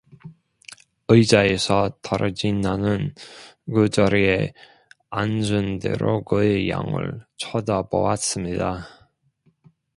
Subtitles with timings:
[1.09, 3.13] 의자에서 떨어진 나는,
[3.71, 4.51] 그 자리에
[5.11, 8.87] 앉은 대로 그의 양을 쳐다보았습니다.